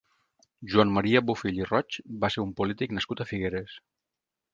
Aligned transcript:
Joan 0.69 0.93
Maria 0.95 1.19
Bofill 1.27 1.59
i 1.63 1.67
Roig 1.71 1.97
va 2.23 2.31
ser 2.37 2.45
un 2.45 2.55
polític 2.61 2.97
nascut 2.99 3.23
a 3.23 3.29
Figueres. 3.33 3.77